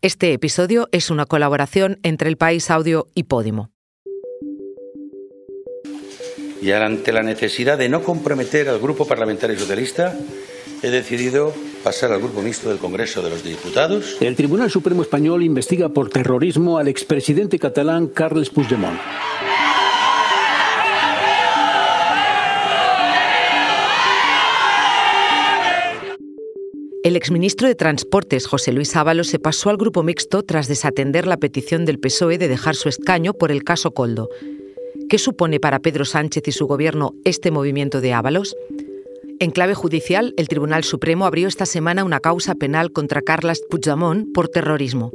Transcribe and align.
Este 0.00 0.32
episodio 0.32 0.88
es 0.92 1.10
una 1.10 1.26
colaboración 1.26 1.98
entre 2.04 2.28
El 2.28 2.36
País 2.36 2.70
Audio 2.70 3.08
y 3.16 3.24
Podimo. 3.24 3.72
Y 6.62 6.70
ante 6.70 7.10
la 7.10 7.24
necesidad 7.24 7.76
de 7.76 7.88
no 7.88 8.04
comprometer 8.04 8.68
al 8.68 8.78
Grupo 8.78 9.08
Parlamentario 9.08 9.58
Socialista, 9.58 10.16
he 10.84 10.90
decidido 10.90 11.52
pasar 11.82 12.12
al 12.12 12.20
Grupo 12.20 12.42
Mixto 12.42 12.68
del 12.68 12.78
Congreso 12.78 13.22
de 13.22 13.30
los 13.30 13.42
Diputados. 13.42 14.18
El 14.20 14.36
Tribunal 14.36 14.70
Supremo 14.70 15.02
Español 15.02 15.42
investiga 15.42 15.88
por 15.88 16.10
terrorismo 16.10 16.78
al 16.78 16.86
expresidente 16.86 17.58
catalán 17.58 18.06
Carles 18.06 18.50
Puigdemont. 18.50 19.00
El 27.08 27.16
exministro 27.16 27.66
de 27.66 27.74
Transportes, 27.74 28.46
José 28.46 28.70
Luis 28.70 28.94
Ábalos, 28.94 29.28
se 29.28 29.38
pasó 29.38 29.70
al 29.70 29.78
grupo 29.78 30.02
mixto 30.02 30.42
tras 30.42 30.68
desatender 30.68 31.26
la 31.26 31.38
petición 31.38 31.86
del 31.86 31.98
PSOE 31.98 32.36
de 32.36 32.48
dejar 32.48 32.74
su 32.74 32.90
escaño 32.90 33.32
por 33.32 33.50
el 33.50 33.64
caso 33.64 33.92
Coldo. 33.92 34.28
¿Qué 35.08 35.16
supone 35.16 35.58
para 35.58 35.78
Pedro 35.78 36.04
Sánchez 36.04 36.46
y 36.48 36.52
su 36.52 36.66
gobierno 36.66 37.14
este 37.24 37.50
movimiento 37.50 38.02
de 38.02 38.12
Ábalos? 38.12 38.54
En 39.38 39.52
clave 39.52 39.72
judicial, 39.72 40.34
el 40.36 40.48
Tribunal 40.48 40.84
Supremo 40.84 41.24
abrió 41.24 41.48
esta 41.48 41.64
semana 41.64 42.04
una 42.04 42.20
causa 42.20 42.54
penal 42.56 42.92
contra 42.92 43.22
Carles 43.22 43.62
Puigdemont 43.70 44.30
por 44.34 44.48
terrorismo. 44.48 45.10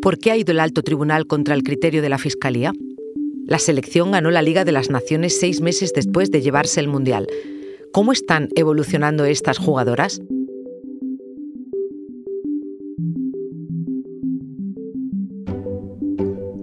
¿Por 0.00 0.16
qué 0.16 0.30
ha 0.30 0.38
ido 0.38 0.52
el 0.52 0.60
alto 0.60 0.80
tribunal 0.80 1.26
contra 1.26 1.54
el 1.54 1.64
criterio 1.64 2.00
de 2.00 2.08
la 2.08 2.16
Fiscalía? 2.16 2.72
La 3.44 3.58
selección 3.58 4.10
ganó 4.12 4.30
la 4.30 4.40
Liga 4.40 4.64
de 4.64 4.72
las 4.72 4.88
Naciones 4.88 5.38
seis 5.38 5.60
meses 5.60 5.92
después 5.92 6.30
de 6.30 6.40
llevarse 6.40 6.80
el 6.80 6.88
Mundial. 6.88 7.26
¿Cómo 7.92 8.12
están 8.12 8.48
evolucionando 8.56 9.26
estas 9.26 9.58
jugadoras? 9.58 10.22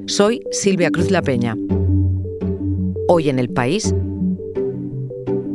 Soy 0.06 0.44
Silvia 0.52 0.92
Cruz 0.92 1.12
La 1.12 1.22
Peña. 1.22 1.56
Hoy 3.08 3.30
en 3.30 3.40
el 3.40 3.50
país 3.50 3.96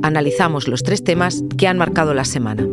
analizamos 0.02 0.68
los 0.68 0.82
tres 0.82 1.04
temas 1.04 1.44
que 1.58 1.66
han 1.66 1.76
marcado 1.76 2.14
la 2.14 2.24
semana. 2.24 2.66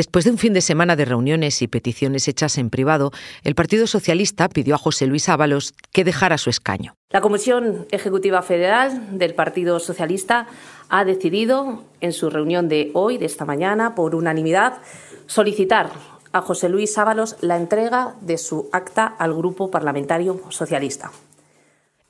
Después 0.00 0.24
de 0.24 0.30
un 0.30 0.38
fin 0.38 0.54
de 0.54 0.62
semana 0.62 0.96
de 0.96 1.04
reuniones 1.04 1.60
y 1.60 1.68
peticiones 1.68 2.26
hechas 2.26 2.56
en 2.56 2.70
privado, 2.70 3.10
el 3.44 3.54
Partido 3.54 3.86
Socialista 3.86 4.48
pidió 4.48 4.74
a 4.74 4.78
José 4.78 5.06
Luis 5.06 5.28
Ábalos 5.28 5.74
que 5.92 6.04
dejara 6.04 6.38
su 6.38 6.48
escaño. 6.48 6.94
La 7.10 7.20
Comisión 7.20 7.86
Ejecutiva 7.90 8.40
Federal 8.40 9.18
del 9.18 9.34
Partido 9.34 9.78
Socialista 9.78 10.46
ha 10.88 11.04
decidido, 11.04 11.84
en 12.00 12.14
su 12.14 12.30
reunión 12.30 12.66
de 12.70 12.90
hoy, 12.94 13.18
de 13.18 13.26
esta 13.26 13.44
mañana, 13.44 13.94
por 13.94 14.14
unanimidad, 14.14 14.78
solicitar 15.26 15.90
a 16.32 16.40
José 16.40 16.70
Luis 16.70 16.96
Ábalos 16.96 17.36
la 17.42 17.58
entrega 17.58 18.14
de 18.22 18.38
su 18.38 18.70
acta 18.72 19.04
al 19.04 19.34
Grupo 19.34 19.70
Parlamentario 19.70 20.40
Socialista. 20.48 21.12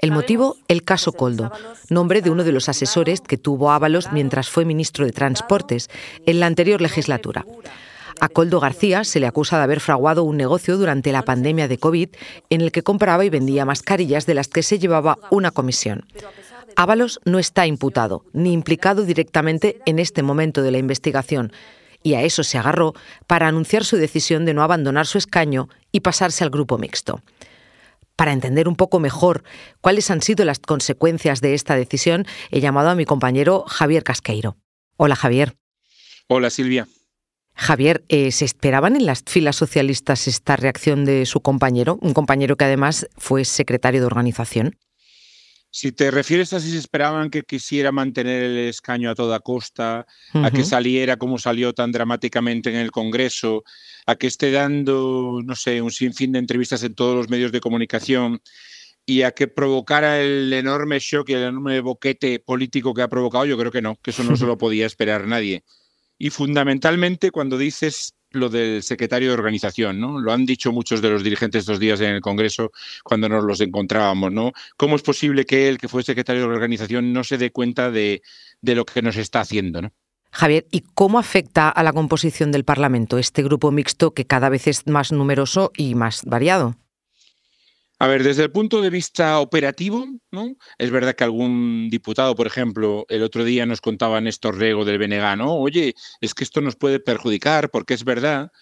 El 0.00 0.12
motivo, 0.12 0.56
el 0.68 0.82
caso 0.82 1.12
Coldo, 1.12 1.52
nombre 1.90 2.22
de 2.22 2.30
uno 2.30 2.42
de 2.42 2.52
los 2.52 2.70
asesores 2.70 3.20
que 3.20 3.36
tuvo 3.36 3.70
Ábalos 3.70 4.12
mientras 4.12 4.48
fue 4.48 4.64
ministro 4.64 5.04
de 5.04 5.12
Transportes 5.12 5.90
en 6.24 6.40
la 6.40 6.46
anterior 6.46 6.80
legislatura. 6.80 7.44
A 8.18 8.30
Coldo 8.30 8.60
García 8.60 9.04
se 9.04 9.20
le 9.20 9.26
acusa 9.26 9.58
de 9.58 9.64
haber 9.64 9.80
fraguado 9.80 10.24
un 10.24 10.38
negocio 10.38 10.78
durante 10.78 11.12
la 11.12 11.22
pandemia 11.22 11.68
de 11.68 11.76
COVID 11.76 12.08
en 12.48 12.60
el 12.62 12.72
que 12.72 12.82
compraba 12.82 13.26
y 13.26 13.30
vendía 13.30 13.66
mascarillas 13.66 14.24
de 14.24 14.34
las 14.34 14.48
que 14.48 14.62
se 14.62 14.78
llevaba 14.78 15.18
una 15.30 15.50
comisión. 15.50 16.06
Ábalos 16.76 17.20
no 17.26 17.38
está 17.38 17.66
imputado 17.66 18.24
ni 18.32 18.54
implicado 18.54 19.04
directamente 19.04 19.80
en 19.84 19.98
este 19.98 20.22
momento 20.22 20.62
de 20.62 20.70
la 20.70 20.78
investigación 20.78 21.52
y 22.02 22.14
a 22.14 22.22
eso 22.22 22.42
se 22.42 22.56
agarró 22.56 22.94
para 23.26 23.48
anunciar 23.48 23.84
su 23.84 23.96
decisión 23.96 24.46
de 24.46 24.54
no 24.54 24.62
abandonar 24.62 25.06
su 25.06 25.18
escaño 25.18 25.68
y 25.92 26.00
pasarse 26.00 26.42
al 26.42 26.50
grupo 26.50 26.78
mixto. 26.78 27.20
Para 28.20 28.34
entender 28.34 28.68
un 28.68 28.76
poco 28.76 29.00
mejor 29.00 29.44
cuáles 29.80 30.10
han 30.10 30.20
sido 30.20 30.44
las 30.44 30.58
consecuencias 30.58 31.40
de 31.40 31.54
esta 31.54 31.74
decisión, 31.74 32.26
he 32.50 32.60
llamado 32.60 32.90
a 32.90 32.94
mi 32.94 33.06
compañero 33.06 33.64
Javier 33.66 34.04
Casqueiro. 34.04 34.58
Hola 34.98 35.16
Javier. 35.16 35.56
Hola 36.28 36.50
Silvia. 36.50 36.86
Javier, 37.54 38.04
eh, 38.10 38.30
¿se 38.30 38.44
esperaban 38.44 38.94
en 38.94 39.06
las 39.06 39.22
filas 39.26 39.56
socialistas 39.56 40.28
esta 40.28 40.56
reacción 40.56 41.06
de 41.06 41.24
su 41.24 41.40
compañero, 41.40 41.98
un 42.02 42.12
compañero 42.12 42.56
que 42.58 42.66
además 42.66 43.06
fue 43.16 43.46
secretario 43.46 44.00
de 44.00 44.06
organización? 44.08 44.76
Si 45.72 45.92
te 45.92 46.10
refieres 46.10 46.52
a 46.52 46.60
si 46.60 46.72
se 46.72 46.78
esperaban 46.78 47.30
que 47.30 47.42
quisiera 47.42 47.92
mantener 47.92 48.42
el 48.42 48.58
escaño 48.68 49.08
a 49.08 49.14
toda 49.14 49.38
costa, 49.38 50.04
a 50.34 50.50
que 50.50 50.64
saliera 50.64 51.16
como 51.16 51.38
salió 51.38 51.72
tan 51.72 51.92
dramáticamente 51.92 52.70
en 52.70 52.76
el 52.76 52.90
Congreso, 52.90 53.62
a 54.06 54.16
que 54.16 54.26
esté 54.26 54.50
dando, 54.50 55.40
no 55.44 55.54
sé, 55.54 55.80
un 55.80 55.92
sinfín 55.92 56.32
de 56.32 56.40
entrevistas 56.40 56.82
en 56.82 56.94
todos 56.94 57.14
los 57.14 57.28
medios 57.28 57.52
de 57.52 57.60
comunicación 57.60 58.42
y 59.06 59.22
a 59.22 59.30
que 59.30 59.46
provocara 59.46 60.20
el 60.20 60.52
enorme 60.52 60.98
shock 60.98 61.28
y 61.30 61.34
el 61.34 61.42
enorme 61.42 61.80
boquete 61.80 62.40
político 62.40 62.92
que 62.92 63.02
ha 63.02 63.08
provocado, 63.08 63.46
yo 63.46 63.56
creo 63.56 63.70
que 63.70 63.82
no, 63.82 63.96
que 64.02 64.10
eso 64.10 64.24
no 64.24 64.36
se 64.36 64.46
lo 64.46 64.58
podía 64.58 64.86
esperar 64.86 65.26
nadie. 65.26 65.64
Y 66.18 66.30
fundamentalmente 66.30 67.30
cuando 67.30 67.58
dices 67.58 68.14
lo 68.32 68.48
del 68.48 68.82
secretario 68.82 69.28
de 69.28 69.34
organización, 69.34 70.00
¿no? 70.00 70.20
Lo 70.20 70.32
han 70.32 70.46
dicho 70.46 70.72
muchos 70.72 71.02
de 71.02 71.10
los 71.10 71.22
dirigentes 71.22 71.60
estos 71.60 71.80
días 71.80 72.00
en 72.00 72.10
el 72.10 72.20
Congreso 72.20 72.72
cuando 73.02 73.28
nos 73.28 73.44
los 73.44 73.60
encontrábamos, 73.60 74.32
¿no? 74.32 74.52
¿Cómo 74.76 74.96
es 74.96 75.02
posible 75.02 75.44
que 75.44 75.68
él, 75.68 75.78
que 75.78 75.88
fue 75.88 76.02
secretario 76.02 76.42
de 76.42 76.54
organización, 76.54 77.12
no 77.12 77.24
se 77.24 77.38
dé 77.38 77.50
cuenta 77.50 77.90
de, 77.90 78.22
de 78.60 78.74
lo 78.74 78.84
que 78.84 79.02
nos 79.02 79.16
está 79.16 79.40
haciendo, 79.40 79.82
¿no? 79.82 79.92
Javier, 80.32 80.66
¿y 80.70 80.84
cómo 80.94 81.18
afecta 81.18 81.68
a 81.68 81.82
la 81.82 81.92
composición 81.92 82.52
del 82.52 82.64
Parlamento 82.64 83.18
este 83.18 83.42
grupo 83.42 83.72
mixto 83.72 84.12
que 84.12 84.26
cada 84.26 84.48
vez 84.48 84.68
es 84.68 84.86
más 84.86 85.10
numeroso 85.10 85.72
y 85.76 85.96
más 85.96 86.24
variado? 86.24 86.76
A 88.02 88.06
ver, 88.06 88.22
desde 88.22 88.44
el 88.44 88.50
punto 88.50 88.80
de 88.80 88.88
vista 88.88 89.40
operativo, 89.40 90.06
¿no? 90.30 90.56
Es 90.78 90.90
verdad 90.90 91.14
que 91.14 91.22
algún 91.22 91.90
diputado, 91.90 92.34
por 92.34 92.46
ejemplo, 92.46 93.04
el 93.10 93.22
otro 93.22 93.44
día 93.44 93.66
nos 93.66 93.82
contaba 93.82 94.22
Néstor 94.22 94.56
Rego 94.56 94.86
del 94.86 94.96
BNG, 94.96 95.36
¿no? 95.36 95.54
Oye, 95.56 95.94
es 96.22 96.32
que 96.32 96.42
esto 96.42 96.62
nos 96.62 96.76
puede 96.76 96.98
perjudicar 96.98 97.70
porque 97.70 97.92
es 97.92 98.04
verdad 98.04 98.52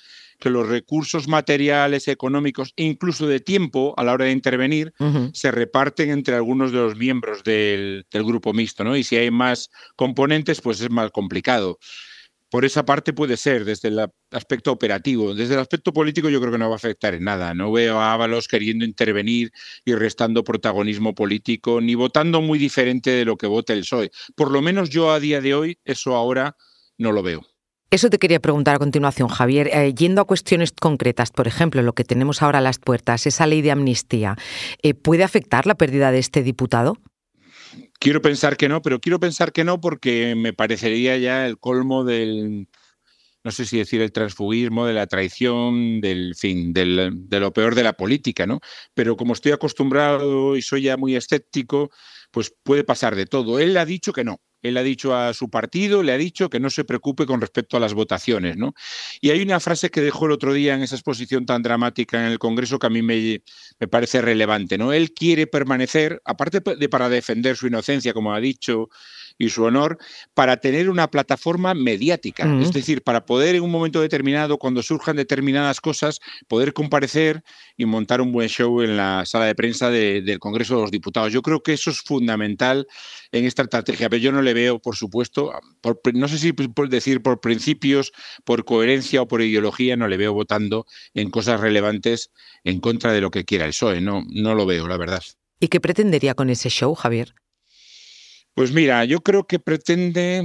que 0.41 0.50
los 0.50 0.66
recursos 0.69 1.28
materiales, 1.28 2.09
económicos, 2.09 2.72
incluso 2.75 3.28
de 3.28 3.38
tiempo 3.38 3.94
a 3.97 4.03
la 4.03 4.12
hora 4.12 4.25
de 4.25 4.32
intervenir, 4.32 4.93
se 5.32 5.53
reparten 5.53 6.10
entre 6.10 6.34
algunos 6.34 6.72
de 6.72 6.78
los 6.78 6.97
miembros 6.97 7.44
del, 7.44 8.06
del, 8.10 8.25
grupo 8.25 8.53
mixto, 8.53 8.82
¿no? 8.82 8.97
Y 8.97 9.04
si 9.04 9.16
hay 9.19 9.31
más 9.31 9.71
componentes, 9.94 10.60
pues 10.60 10.81
es 10.81 10.91
más 10.91 11.12
complicado 11.12 11.78
por 12.50 12.64
esa 12.64 12.84
parte 12.84 13.12
puede 13.12 13.36
ser, 13.36 13.64
desde 13.64 13.88
el 13.88 14.10
aspecto 14.31 14.72
operativo. 14.72 15.34
Desde 15.34 15.54
el 15.54 15.60
aspecto 15.60 15.92
político 15.92 16.28
yo 16.28 16.41
creo 16.41 16.53
que 16.53 16.59
no 16.59 16.69
va 16.69 16.75
a 16.75 16.76
afectar 16.76 17.14
en 17.14 17.25
nada. 17.25 17.54
No 17.54 17.70
veo 17.72 17.98
a 17.98 18.12
Ábalos 18.12 18.48
queriendo 18.48 18.84
intervenir 18.84 19.53
y 19.84 19.94
restando 19.94 20.44
protagonismo 20.44 21.14
político, 21.14 21.81
ni 21.81 21.94
votando 21.94 22.41
muy 22.41 22.59
diferente 22.59 23.10
de 23.10 23.25
lo 23.25 23.36
que 23.36 23.47
vote 23.47 23.72
el 23.72 23.81
PSOE. 23.81 24.10
Por 24.34 24.50
lo 24.50 24.62
menos 24.62 24.91
yo 24.91 25.10
a 25.10 25.20
día 25.20 25.41
de 25.41 25.54
hoy 25.54 25.78
eso 25.84 26.14
ahora 26.14 26.56
no 26.97 27.12
lo 27.12 27.22
veo. 27.22 27.47
Eso 27.91 28.10
te 28.10 28.19
quería 28.19 28.38
preguntar 28.38 28.76
a 28.76 28.78
continuación, 28.78 29.28
Javier. 29.28 29.70
Eh, 29.72 29.94
yendo 29.94 30.20
a 30.20 30.26
cuestiones 30.26 30.72
concretas, 30.72 31.30
por 31.30 31.48
ejemplo, 31.48 31.80
lo 31.82 31.94
que 31.94 32.04
tenemos 32.04 32.42
ahora 32.42 32.59
a 32.59 32.62
las 32.62 32.78
puertas, 32.78 33.26
esa 33.26 33.47
ley 33.47 33.62
de 33.62 33.70
amnistía, 33.70 34.36
eh, 34.82 34.92
¿puede 34.92 35.25
afectar 35.25 35.66
la 35.66 35.75
pérdida 35.75 36.12
de 36.12 36.19
este 36.19 36.42
diputado? 36.42 36.98
Quiero 37.99 38.23
pensar 38.23 38.56
que 38.56 38.69
no, 38.69 38.83
pero 38.83 39.01
quiero 39.01 39.21
pensar 39.21 39.53
que 39.53 39.65
no 39.65 39.81
porque 39.81 40.34
me 40.37 40.53
parecería 40.53 41.17
ya 41.19 41.47
el 41.47 41.59
colmo 41.59 42.05
del, 42.05 42.69
no 43.45 43.51
sé 43.51 43.65
si 43.65 43.79
decir 43.79 44.01
el 44.03 44.12
transfugismo, 44.12 44.87
de 44.87 44.93
la 44.95 45.06
traición, 45.06 46.01
del 46.01 46.34
fin, 46.34 46.73
del, 46.73 47.28
de 47.28 47.41
lo 47.41 47.53
peor 47.53 47.75
de 47.75 47.83
la 47.83 47.95
política, 47.95 48.47
¿no? 48.47 48.60
Pero 48.95 49.16
como 49.16 49.33
estoy 49.33 49.53
acostumbrado 49.53 50.57
y 50.57 50.63
soy 50.63 50.83
ya 50.83 50.97
muy 50.97 51.16
escéptico, 51.16 51.91
pues 52.31 52.54
puede 52.63 52.84
pasar 52.84 53.16
de 53.16 53.27
todo. 53.27 53.59
Él 53.59 53.77
ha 53.77 53.84
dicho 53.84 54.13
que 54.13 54.25
no, 54.25 54.41
él 54.63 54.77
ha 54.77 54.83
dicho 54.83 55.15
a 55.15 55.33
su 55.34 55.51
partido, 55.51 56.03
le 56.03 56.13
ha 56.13 56.19
dicho 56.19 56.51
que 56.51 56.60
no 56.60 56.71
se 56.71 56.84
preocupe 56.84 57.27
con 57.27 57.41
respecto 57.41 57.77
a 57.77 57.81
las 57.81 57.95
votaciones, 57.95 58.57
¿no? 58.57 58.75
Y 59.21 59.31
hay 59.31 59.43
una 59.43 59.60
frase 59.60 59.91
que 59.91 60.01
dejó 60.01 60.27
el 60.27 60.33
otro 60.33 60.53
día 60.53 60.75
en 60.75 60.83
esa 60.83 60.97
exposición 60.97 61.47
tan 61.47 61.63
dramática 61.63 62.19
en 62.19 62.33
el 62.33 62.39
Congreso 62.39 62.78
que 62.78 62.87
a 62.87 62.91
mí 62.91 63.03
me, 63.03 63.43
me 63.78 63.89
parece 63.89 64.21
relevante, 64.21 64.78
¿no? 64.78 64.93
Él 64.93 65.13
quiere 65.13 65.47
permanecer, 65.47 66.21
aparte 66.25 66.60
de 66.60 66.89
para 66.89 67.09
defender 67.09 67.57
su 67.57 67.66
inocencia, 67.66 68.13
como 68.13 68.34
ha 68.34 68.41
dicho, 68.41 68.89
y 69.39 69.49
su 69.51 69.63
honor 69.63 69.99
para 70.35 70.59
tener 70.59 70.91
una 70.91 71.11
plataforma 71.11 71.73
mediática. 71.73 72.45
Es 72.61 72.73
decir, 72.73 73.03
para 73.03 73.25
poder 73.25 73.55
en 73.55 73.63
un 73.63 73.71
momento 73.71 74.01
determinado, 74.01 74.59
cuando 74.59 74.83
surjan 74.83 75.17
determinadas 75.17 75.81
cosas, 75.81 76.21
poder 76.49 76.73
comparecer 76.73 77.43
y 77.77 77.87
montar 77.87 78.21
un 78.21 78.33
buen 78.33 78.49
show 78.49 78.83
en 78.83 78.97
la 78.97 79.25
sala 79.25 79.47
de 79.47 79.55
prensa 79.55 79.91
del 79.91 80.39
Congreso 80.41 80.75
de 80.75 80.83
los 80.83 80.91
Diputados. 80.91 81.33
Yo 81.33 81.41
creo 81.43 81.63
que 81.63 81.73
eso 81.73 81.91
es 81.91 82.01
fundamental 82.01 82.87
en 83.31 83.45
esta 83.45 83.63
estrategia, 83.63 84.11
pero 84.11 84.21
yo 84.21 84.33
no 84.33 84.43
le 84.43 84.55
veo, 84.55 84.81
por 84.81 84.97
supuesto, 84.97 85.53
no 86.15 86.29
sé 86.29 86.39
si 86.39 86.53
por 86.53 86.89
decir 86.89 87.23
por 87.23 87.41
principios, 87.41 88.13
por 88.45 88.65
coherencia 88.65 89.23
o 89.23 89.29
por 89.29 89.41
ideología, 89.41 89.97
no 89.97 90.09
le 90.09 90.17
veo 90.17 90.33
votando 90.33 90.87
en 91.15 91.31
cosas 91.31 91.61
relevantes 91.61 92.33
en 92.65 92.81
contra 92.81 93.13
de 93.13 93.21
lo 93.21 93.31
que 93.31 93.45
quiera 93.45 93.67
el 93.67 93.71
PSOE. 93.71 94.01
No, 94.01 94.25
no 94.29 94.55
lo 94.55 94.67
veo, 94.67 94.89
la 94.89 94.97
verdad. 94.97 95.23
¿Y 95.61 95.69
qué 95.69 95.81
pretendería 95.81 96.35
con 96.35 96.51
ese 96.51 96.71
show, 96.71 96.95
Javier? 96.95 97.35
Pues 98.59 98.72
mira, 98.72 99.05
yo 99.05 99.21
creo 99.21 99.47
que 99.47 99.60
pretende. 99.60 100.45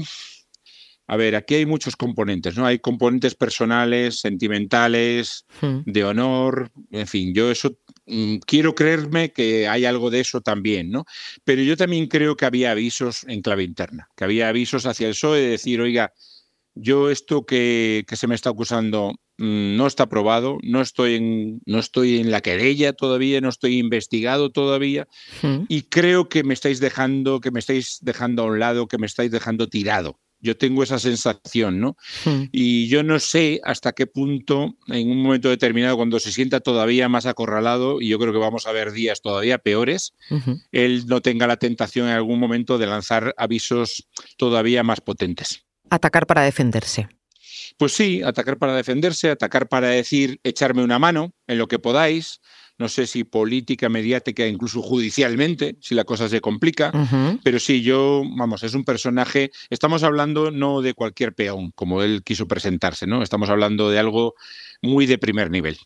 A 1.07 1.17
ver, 1.17 1.35
aquí 1.35 1.55
hay 1.55 1.65
muchos 1.65 1.95
componentes, 1.95 2.55
¿no? 2.55 2.63
Hay 2.63 2.77
componentes 2.77 3.33
personales, 3.33 4.19
sentimentales, 4.19 5.47
hmm. 5.59 5.79
de 5.87 6.03
honor, 6.03 6.71
en 6.91 7.07
fin, 7.07 7.33
yo 7.33 7.49
eso 7.49 7.75
mm, 8.05 8.35
quiero 8.45 8.75
creerme 8.75 9.31
que 9.31 9.67
hay 9.67 9.85
algo 9.85 10.11
de 10.11 10.19
eso 10.19 10.41
también, 10.41 10.91
¿no? 10.91 11.05
Pero 11.43 11.63
yo 11.63 11.75
también 11.75 12.05
creo 12.05 12.37
que 12.37 12.45
había 12.45 12.69
avisos 12.69 13.25
en 13.27 13.41
clave 13.41 13.63
interna, 13.63 14.07
que 14.15 14.25
había 14.25 14.47
avisos 14.47 14.85
hacia 14.85 15.07
el 15.07 15.13
PSOE 15.13 15.39
de 15.39 15.47
decir, 15.47 15.81
oiga, 15.81 16.13
yo 16.75 17.09
esto 17.09 17.47
que, 17.47 18.05
se 18.11 18.27
me 18.27 18.35
está 18.35 18.51
acusando 18.51 19.15
no 19.43 19.87
está 19.87 20.07
probado, 20.07 20.57
no 20.63 20.81
estoy, 20.81 21.15
en, 21.15 21.61
no 21.65 21.79
estoy 21.79 22.19
en 22.19 22.31
la 22.31 22.41
querella 22.41 22.93
todavía, 22.93 23.41
no 23.41 23.49
estoy 23.49 23.77
investigado 23.77 24.51
todavía 24.51 25.07
y 25.67 25.83
creo 25.83 26.29
que 26.29 26.43
me 26.43 26.53
estáis 26.53 26.79
dejando, 26.79 27.41
que 27.41 27.51
me 27.51 27.59
estáis 27.59 27.99
dejando 28.01 28.43
a 28.43 28.45
un 28.45 28.59
lado, 28.59 28.87
que 28.87 28.97
me 28.97 29.05
estáis 29.05 29.31
dejando 29.31 29.67
tirado. 29.67 30.19
Yo 30.39 30.57
tengo 30.57 30.83
esa 30.83 30.99
sensación, 30.99 31.79
¿no? 31.79 31.95
Y 32.51 32.87
yo 32.87 33.01
no 33.01 33.19
sé 33.19 33.61
hasta 33.63 33.93
qué 33.93 34.07
punto, 34.07 34.75
en 34.87 35.09
un 35.09 35.23
momento 35.23 35.47
determinado, 35.47 35.95
cuando 35.95 36.19
se 36.19 36.33
sienta 36.33 36.59
todavía 36.59 37.07
más 37.07 37.25
acorralado, 37.25 38.01
y 38.01 38.09
yo 38.09 38.19
creo 38.19 38.33
que 38.33 38.39
vamos 38.39 38.67
a 38.67 38.73
ver 38.73 38.91
días 38.91 39.21
todavía 39.21 39.57
peores, 39.57 40.13
él 40.73 41.05
no 41.07 41.21
tenga 41.21 41.47
la 41.47 41.57
tentación 41.57 42.07
en 42.07 42.15
algún 42.15 42.39
momento 42.39 42.77
de 42.77 42.87
lanzar 42.87 43.33
avisos 43.37 44.09
todavía 44.35 44.83
más 44.83 44.99
potentes. 44.99 45.63
Atacar 45.89 46.27
para 46.27 46.41
defenderse. 46.41 47.07
Pues 47.77 47.93
sí, 47.93 48.21
atacar 48.23 48.57
para 48.57 48.75
defenderse, 48.75 49.29
atacar 49.29 49.67
para 49.67 49.89
decir 49.89 50.39
echarme 50.43 50.83
una 50.83 50.99
mano 50.99 51.33
en 51.47 51.57
lo 51.57 51.67
que 51.67 51.79
podáis, 51.79 52.39
no 52.77 52.89
sé 52.89 53.07
si 53.07 53.23
política, 53.23 53.89
mediática, 53.89 54.47
incluso 54.47 54.81
judicialmente, 54.81 55.77
si 55.79 55.95
la 55.95 56.03
cosa 56.03 56.27
se 56.27 56.41
complica, 56.41 56.91
pero 57.43 57.59
sí, 57.59 57.81
yo, 57.81 58.23
vamos, 58.35 58.63
es 58.63 58.73
un 58.73 58.83
personaje, 58.83 59.51
estamos 59.69 60.03
hablando 60.03 60.51
no 60.51 60.81
de 60.81 60.93
cualquier 60.93 61.33
peón, 61.33 61.71
como 61.75 62.01
él 62.01 62.23
quiso 62.23 62.47
presentarse, 62.47 63.05
¿no? 63.05 63.21
Estamos 63.21 63.49
hablando 63.49 63.89
de 63.89 63.99
algo 63.99 64.33
muy 64.81 65.05
de 65.05 65.17
primer 65.17 65.51
nivel. 65.51 65.77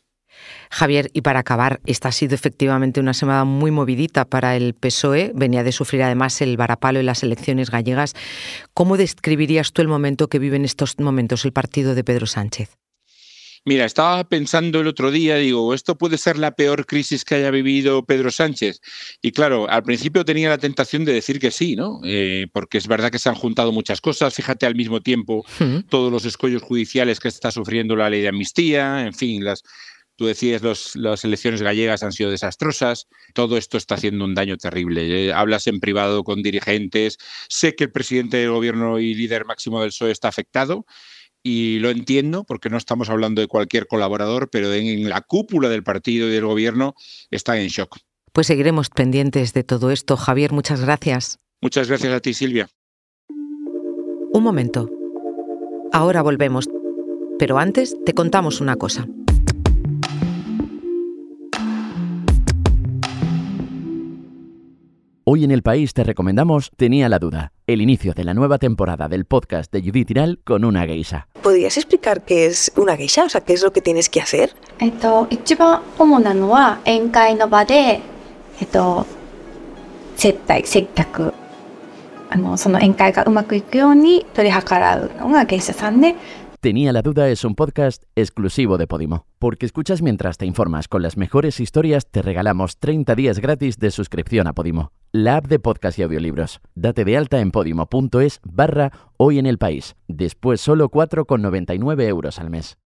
Javier, 0.69 1.09
y 1.13 1.21
para 1.21 1.39
acabar, 1.39 1.79
esta 1.85 2.09
ha 2.09 2.11
sido 2.11 2.35
efectivamente 2.35 2.99
una 2.99 3.13
semana 3.13 3.45
muy 3.45 3.71
movidita 3.71 4.25
para 4.25 4.55
el 4.55 4.73
PSOE. 4.73 5.31
Venía 5.33 5.63
de 5.63 5.71
sufrir 5.71 6.03
además 6.03 6.41
el 6.41 6.57
varapalo 6.57 6.99
en 6.99 7.05
las 7.05 7.23
elecciones 7.23 7.69
gallegas. 7.71 8.13
¿Cómo 8.73 8.97
describirías 8.97 9.71
tú 9.71 9.81
el 9.81 9.87
momento 9.87 10.27
que 10.27 10.39
vive 10.39 10.57
en 10.57 10.65
estos 10.65 10.99
momentos 10.99 11.45
el 11.45 11.53
partido 11.53 11.95
de 11.95 12.03
Pedro 12.03 12.27
Sánchez? 12.27 12.77
Mira, 13.67 13.83
estaba 13.83 14.23
pensando 14.23 14.79
el 14.79 14.87
otro 14.87 15.11
día, 15.11 15.35
digo, 15.35 15.73
esto 15.73 15.97
puede 15.97 16.17
ser 16.17 16.37
la 16.37 16.51
peor 16.51 16.85
crisis 16.85 17.25
que 17.25 17.35
haya 17.35 17.51
vivido 17.51 18.05
Pedro 18.05 18.31
Sánchez. 18.31 18.79
Y 19.21 19.33
claro, 19.33 19.69
al 19.69 19.83
principio 19.83 20.23
tenía 20.23 20.47
la 20.47 20.57
tentación 20.57 21.03
de 21.03 21.11
decir 21.11 21.37
que 21.37 21.51
sí, 21.51 21.75
¿no? 21.75 21.99
Eh, 22.05 22.47
porque 22.53 22.77
es 22.77 22.87
verdad 22.87 23.11
que 23.11 23.19
se 23.19 23.27
han 23.27 23.35
juntado 23.35 23.73
muchas 23.73 23.99
cosas. 23.99 24.33
Fíjate 24.33 24.65
al 24.65 24.75
mismo 24.75 25.01
tiempo 25.01 25.45
todos 25.89 26.09
los 26.13 26.23
escollos 26.23 26.61
judiciales 26.61 27.19
que 27.19 27.27
está 27.27 27.51
sufriendo 27.51 27.97
la 27.97 28.09
ley 28.09 28.21
de 28.21 28.29
amnistía, 28.29 29.05
en 29.05 29.13
fin, 29.13 29.43
las, 29.43 29.63
Tú 30.17 30.25
decías, 30.25 30.63
los, 30.63 30.95
las 30.95 31.23
elecciones 31.23 31.61
gallegas 31.61 32.01
han 32.01 32.11
sido 32.11 32.31
desastrosas, 32.31 33.07
todo 33.33 33.55
esto 33.55 33.77
está 33.77 33.95
haciendo 33.95 34.25
un 34.25 34.33
daño 34.33 34.57
terrible. 34.57 35.27
Eh, 35.27 35.31
hablas 35.31 35.67
en 35.67 35.79
privado 35.79 36.23
con 36.23 36.41
dirigentes, 36.41 37.19
sé 37.47 37.75
que 37.75 37.85
el 37.85 37.91
presidente 37.91 38.37
del 38.37 38.49
gobierno 38.49 38.99
y 38.99 39.13
líder 39.13 39.45
máximo 39.45 39.79
del 39.79 39.91
PSOE 39.91 40.11
está 40.11 40.27
afectado 40.27 40.85
y 41.43 41.77
lo 41.79 41.91
entiendo 41.91 42.43
porque 42.43 42.69
no 42.69 42.77
estamos 42.77 43.09
hablando 43.09 43.41
de 43.41 43.47
cualquier 43.47 43.85
colaborador, 43.85 44.49
pero 44.49 44.73
en 44.73 45.07
la 45.07 45.21
cúpula 45.21 45.69
del 45.69 45.83
partido 45.83 46.27
y 46.27 46.31
del 46.31 46.45
gobierno 46.45 46.95
está 47.29 47.57
en 47.59 47.67
shock. 47.67 47.97
Pues 48.33 48.47
seguiremos 48.47 48.89
pendientes 48.89 49.53
de 49.53 49.63
todo 49.63 49.91
esto. 49.91 50.17
Javier, 50.17 50.51
muchas 50.51 50.81
gracias. 50.81 51.39
Muchas 51.61 51.87
gracias 51.87 52.13
a 52.13 52.19
ti, 52.19 52.33
Silvia. 52.33 52.69
Un 54.33 54.43
momento. 54.43 54.89
Ahora 55.93 56.21
volvemos. 56.21 56.67
Pero 57.39 57.59
antes 57.59 57.95
te 58.05 58.13
contamos 58.13 58.61
una 58.61 58.75
cosa. 58.75 59.07
Hoy 65.29 65.43
en 65.43 65.51
el 65.51 65.61
país 65.61 65.93
te 65.93 66.05
recomendamos 66.05 66.71
Tenía 66.77 67.09
la 67.09 67.19
duda, 67.19 67.51
el 67.67 67.81
inicio 67.81 68.13
de 68.13 68.23
la 68.23 68.33
nueva 68.33 68.59
temporada 68.59 69.09
del 69.09 69.25
podcast 69.25 69.69
de 69.73 69.81
Judith 69.81 70.07
Tiral 70.07 70.39
con 70.45 70.63
una 70.63 70.85
geisha. 70.85 71.27
¿Podrías 71.43 71.75
explicar 71.75 72.23
qué 72.23 72.45
es 72.45 72.71
una 72.77 72.95
geisha? 72.95 73.25
O 73.25 73.29
sea, 73.29 73.41
¿qué 73.41 73.51
es 73.51 73.61
lo 73.61 73.73
que 73.73 73.81
tienes 73.81 74.07
que 74.07 74.21
hacer? 74.21 74.53
Tenía 86.59 86.91
la 86.91 87.03
duda 87.03 87.29
es 87.29 87.45
un 87.45 87.53
podcast 87.53 88.03
exclusivo 88.15 88.79
de 88.79 88.87
Podimo. 88.87 89.25
Porque 89.37 89.67
escuchas 89.67 90.01
mientras 90.01 90.37
te 90.37 90.47
informas 90.47 90.87
con 90.87 91.03
las 91.03 91.15
mejores 91.15 91.59
historias, 91.59 92.07
te 92.09 92.23
regalamos 92.23 92.77
30 92.77 93.13
días 93.13 93.39
gratis 93.39 93.77
de 93.77 93.91
suscripción 93.91 94.47
a 94.47 94.53
Podimo, 94.53 94.91
la 95.23 95.37
app 95.37 95.47
de 95.47 95.57
podcast 95.57 95.97
y 95.97 96.03
audiolibros. 96.03 96.61
Date 96.75 97.03
de 97.03 97.17
alta 97.17 97.39
en 97.39 97.49
podimo.es 97.49 98.39
barra 98.43 98.91
hoy 99.17 99.39
en 99.39 99.47
el 99.47 99.57
país. 99.57 99.95
Después 100.07 100.61
solo 100.61 100.91
4,99 100.91 102.03
euros 102.03 102.37
al 102.39 102.51
mes. 102.51 102.77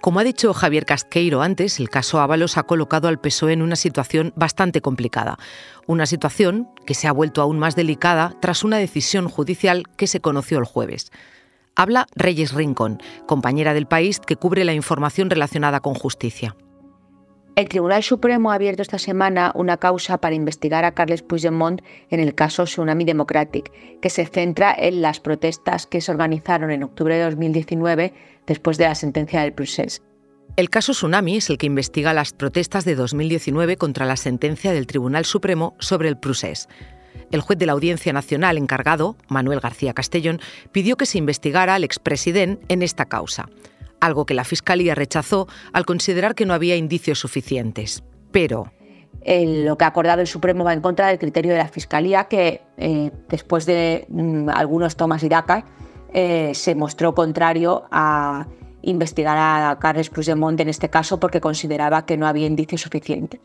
Como 0.00 0.18
ha 0.18 0.24
dicho 0.24 0.52
Javier 0.52 0.84
Casqueiro 0.84 1.42
antes, 1.42 1.78
el 1.78 1.88
caso 1.88 2.20
Ábalos 2.20 2.58
ha 2.58 2.64
colocado 2.64 3.06
al 3.06 3.20
PSOE 3.20 3.52
en 3.52 3.62
una 3.62 3.76
situación 3.76 4.32
bastante 4.34 4.80
complicada. 4.80 5.38
Una 5.86 6.06
situación 6.06 6.68
que 6.84 6.94
se 6.94 7.06
ha 7.06 7.12
vuelto 7.12 7.42
aún 7.42 7.60
más 7.60 7.76
delicada 7.76 8.34
tras 8.40 8.64
una 8.64 8.78
decisión 8.78 9.28
judicial 9.28 9.84
que 9.96 10.08
se 10.08 10.20
conoció 10.20 10.58
el 10.58 10.64
jueves. 10.64 11.12
Habla 11.76 12.08
Reyes 12.16 12.52
Rincón, 12.52 13.00
compañera 13.28 13.72
del 13.72 13.86
país 13.86 14.18
que 14.18 14.34
cubre 14.34 14.64
la 14.64 14.74
información 14.74 15.30
relacionada 15.30 15.78
con 15.78 15.94
justicia. 15.94 16.56
El 17.54 17.68
Tribunal 17.68 18.02
Supremo 18.02 18.50
ha 18.50 18.54
abierto 18.54 18.80
esta 18.80 18.98
semana 18.98 19.52
una 19.54 19.76
causa 19.76 20.16
para 20.18 20.34
investigar 20.34 20.86
a 20.86 20.92
Carles 20.92 21.22
Puigdemont 21.22 21.82
en 22.08 22.18
el 22.18 22.34
caso 22.34 22.64
Tsunami 22.64 23.04
Democratic, 23.04 23.70
que 24.00 24.08
se 24.08 24.24
centra 24.24 24.74
en 24.76 25.02
las 25.02 25.20
protestas 25.20 25.86
que 25.86 26.00
se 26.00 26.10
organizaron 26.10 26.70
en 26.70 26.82
octubre 26.82 27.14
de 27.14 27.24
2019 27.24 28.14
después 28.46 28.78
de 28.78 28.84
la 28.84 28.94
sentencia 28.94 29.42
del 29.42 29.52
procés. 29.52 30.02
El 30.56 30.70
caso 30.70 30.92
Tsunami 30.92 31.36
es 31.36 31.50
el 31.50 31.58
que 31.58 31.66
investiga 31.66 32.14
las 32.14 32.32
protestas 32.32 32.86
de 32.86 32.94
2019 32.94 33.76
contra 33.76 34.06
la 34.06 34.16
sentencia 34.16 34.72
del 34.72 34.86
Tribunal 34.86 35.26
Supremo 35.26 35.76
sobre 35.78 36.08
el 36.08 36.16
procés. 36.16 36.68
El 37.30 37.42
juez 37.42 37.58
de 37.58 37.66
la 37.66 37.72
Audiencia 37.72 38.14
Nacional 38.14 38.56
encargado, 38.56 39.16
Manuel 39.28 39.60
García 39.60 39.92
Castellón, 39.92 40.40
pidió 40.72 40.96
que 40.96 41.06
se 41.06 41.18
investigara 41.18 41.74
al 41.74 41.84
expresidente 41.84 42.64
en 42.68 42.82
esta 42.82 43.06
causa, 43.06 43.48
algo 44.02 44.26
que 44.26 44.34
la 44.34 44.44
Fiscalía 44.44 44.94
rechazó 44.94 45.46
al 45.72 45.86
considerar 45.86 46.34
que 46.34 46.44
no 46.44 46.54
había 46.54 46.76
indicios 46.76 47.20
suficientes. 47.20 48.02
Pero... 48.32 48.70
lo 49.24 49.78
que 49.78 49.84
ha 49.84 49.88
acordado 49.88 50.20
el 50.20 50.26
Supremo 50.26 50.64
va 50.64 50.72
en 50.72 50.80
contra 50.80 51.06
del 51.06 51.18
criterio 51.18 51.52
de 51.52 51.58
la 51.58 51.68
Fiscalía, 51.68 52.24
que 52.24 52.62
eh, 52.76 53.12
después 53.28 53.64
de 53.64 54.04
mm, 54.08 54.48
algunos 54.48 54.96
tomas 54.96 55.22
y 55.22 55.28
dacas 55.28 55.64
eh, 56.12 56.50
se 56.54 56.74
mostró 56.74 57.14
contrario 57.14 57.84
a 57.92 58.48
investigar 58.82 59.38
a 59.38 59.78
Carles 59.78 60.10
Puigdemont 60.10 60.58
en 60.58 60.68
este 60.68 60.90
caso 60.90 61.20
porque 61.20 61.40
consideraba 61.40 62.04
que 62.04 62.16
no 62.16 62.26
había 62.26 62.48
indicios 62.48 62.80
suficientes. 62.80 63.40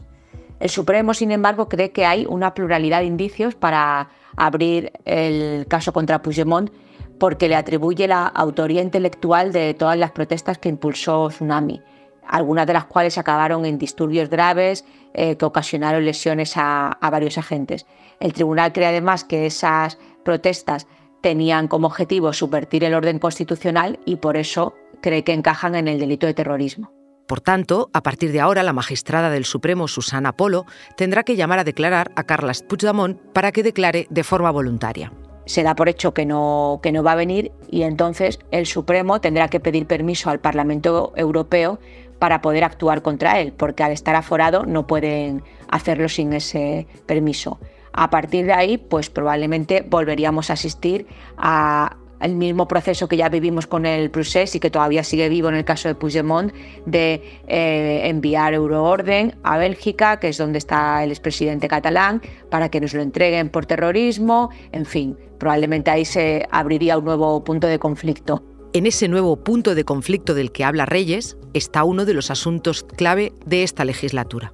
El 0.60 0.70
Supremo, 0.70 1.14
sin 1.14 1.32
embargo, 1.32 1.70
cree 1.70 1.92
que 1.92 2.06
hay 2.06 2.26
una 2.28 2.56
pluralidad 2.56 3.02
de 3.02 3.06
indicios 3.06 3.54
para 3.54 4.10
abrir 4.36 4.92
el 5.06 5.68
caso 5.68 5.94
contra 5.94 6.24
Puigdemont 6.24 6.72
porque 7.20 7.50
le 7.50 7.56
atribuye 7.56 8.08
la 8.08 8.28
autoría 8.28 8.82
intelectual 8.82 9.52
de 9.52 9.74
todas 9.74 9.98
las 9.98 10.12
protestas 10.12 10.58
que 10.58 10.70
impulsó 10.70 11.30
Tsunami, 11.30 11.82
algunas 12.28 12.68
de 12.68 12.74
las 12.74 12.86
cuales 12.86 13.18
acabaron 13.18 13.66
en 13.66 13.78
disturbios 13.78 14.30
graves 14.30 14.86
eh, 15.14 15.38
que 15.38 15.46
ocasionaron 15.46 16.06
lesiones 16.06 16.54
a, 16.56 16.98
varios 17.02 17.38
agentes. 17.38 17.86
El 18.20 18.34
tribunal 18.34 18.74
cree 18.74 18.88
además 18.88 19.24
que 19.24 19.46
esas 19.46 19.98
protestas 20.24 20.88
tenían 21.22 21.68
como 21.68 21.88
objetivo 21.88 22.34
subvertir 22.34 22.84
el 22.84 22.94
orden 22.94 23.20
constitucional 23.20 24.00
y 24.06 24.18
por 24.18 24.38
eso 24.38 24.76
cree 25.02 25.24
que 25.24 25.34
encajan 25.34 25.76
en 25.76 25.88
el 25.88 26.00
delito 26.00 26.28
de 26.28 26.34
terrorismo. 26.34 26.92
Por 27.28 27.42
tanto, 27.42 27.90
a 27.94 28.04
partir 28.04 28.32
de 28.32 28.40
ahora, 28.40 28.64
la 28.64 28.72
magistrada 28.72 29.30
del 29.30 29.44
Supremo, 29.44 29.90
Susana 29.90 30.32
Polo, 30.38 30.66
tendrá 30.96 31.24
que 31.24 31.36
llamar 31.36 31.60
a 31.60 31.66
declarar 31.66 32.12
a 32.16 32.24
Carles 32.24 32.62
Puigdemont 32.64 33.20
para 33.34 33.52
que 33.52 33.64
declare 33.64 34.08
de 34.10 34.24
forma 34.24 34.50
voluntaria. 34.50 35.12
Se 35.48 35.64
da 35.64 35.76
por 35.76 35.90
hecho 35.90 36.14
que 36.14 36.26
no, 36.26 36.80
que 36.84 36.92
no 36.92 37.02
va 37.04 37.14
a 37.14 37.16
venir 37.16 37.52
y 37.70 37.82
entonces 37.82 38.40
el 38.52 38.66
Supremo 38.66 39.20
tendrá 39.20 39.48
que 39.48 39.60
pedir 39.60 39.88
permiso 39.88 40.30
al 40.30 40.40
Parlamento 40.40 41.14
Europeo 41.16 41.80
para 42.20 42.42
poder 42.42 42.64
actuar 42.64 43.02
contra 43.02 43.40
él, 43.40 43.54
porque 43.54 43.84
al 43.84 43.92
estar 43.92 44.16
aforado 44.16 44.66
no 44.66 44.88
pueden 44.88 45.44
hacerlo 45.70 46.10
sin 46.10 46.34
ese 46.34 46.88
permiso. 47.06 47.60
A 47.94 48.10
partir 48.10 48.46
de 48.46 48.54
ahí, 48.54 48.78
pues 48.78 49.10
probablemente 49.10 49.84
volveríamos 49.88 50.50
a 50.50 50.54
asistir 50.54 51.08
a 51.38 51.98
el 52.22 52.36
mismo 52.36 52.68
proceso 52.68 53.08
que 53.08 53.18
ya 53.18 53.30
vivimos 53.30 53.68
con 53.68 53.86
el 53.86 54.10
procés 54.12 54.56
y 54.56 54.60
que 54.60 54.70
todavía 54.70 55.04
sigue 55.04 55.30
vivo 55.30 55.50
en 55.50 55.56
el 55.56 55.66
caso 55.66 55.88
de 55.88 55.96
Puigdemont, 55.96 56.54
de 56.86 57.22
eh, 57.48 58.02
enviar 58.06 58.54
Euroorden 58.54 59.36
a 59.44 59.58
Bélgica, 59.58 60.20
que 60.20 60.30
es 60.30 60.38
donde 60.38 60.58
está 60.58 61.04
el 61.04 61.12
expresidente 61.12 61.68
catalán, 61.68 62.22
para 62.50 62.70
que 62.70 62.82
nos 62.82 62.94
lo 62.94 63.02
entreguen 63.02 63.50
por 63.50 63.66
terrorismo. 63.66 64.50
En 64.72 64.86
fin, 64.86 65.18
probablemente 65.38 65.92
ahí 65.92 66.06
se 66.06 66.48
abriría 66.52 66.98
un 66.98 67.06
nuevo 67.06 67.44
punto 67.44 67.68
de 67.68 67.80
conflicto. 67.80 68.44
En 68.74 68.86
ese 68.86 69.08
nuevo 69.08 69.38
punto 69.38 69.76
de 69.76 69.86
conflicto 69.86 70.34
del 70.34 70.52
que 70.52 70.64
habla 70.64 70.86
Reyes 70.86 71.38
está 71.54 71.84
uno 71.84 72.06
de 72.06 72.14
los 72.14 72.30
asuntos 72.30 72.84
clave 72.84 73.34
de 73.46 73.64
esta 73.64 73.86
legislatura. 73.86 74.54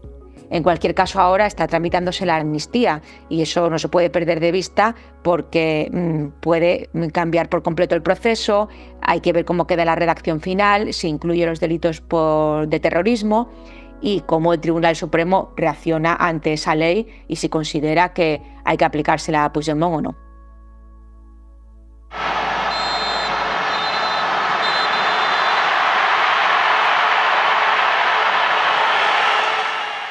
En 0.54 0.62
cualquier 0.62 0.94
caso, 0.94 1.20
ahora 1.20 1.48
está 1.48 1.66
tramitándose 1.66 2.28
la 2.28 2.36
amnistía 2.36 3.02
y 3.28 3.42
eso 3.42 3.72
no 3.72 3.80
se 3.80 3.90
puede 3.90 4.12
perder 4.12 4.40
de 4.40 4.52
vista 4.52 4.94
porque 5.24 5.90
mm, 5.92 6.42
puede 6.42 6.92
cambiar 7.12 7.50
por 7.50 7.64
completo 7.64 7.96
el 7.96 8.04
proceso, 8.04 8.70
hay 9.02 9.20
que 9.22 9.34
ver 9.34 9.46
cómo 9.46 9.66
queda 9.66 9.84
la 9.84 9.96
redacción 9.96 10.42
final, 10.42 10.94
si 10.94 11.08
incluye 11.08 11.44
los 11.48 11.60
delitos 11.60 12.02
por, 12.02 12.68
de 12.68 12.80
terrorismo 12.80 13.50
y 14.00 14.22
cómo 14.28 14.54
el 14.54 14.60
Tribunal 14.60 14.96
Supremo 14.96 15.54
reacciona 15.58 16.16
ante 16.20 16.54
esa 16.54 16.76
ley 16.76 17.08
y 17.28 17.38
si 17.38 17.50
considera 17.50 18.14
que 18.14 18.40
hay 18.64 18.78
que 18.78 18.86
aplicársela 18.86 19.46
a 19.46 19.54
Puigdemont 19.54 19.96
o 19.96 20.02
no. 20.02 20.23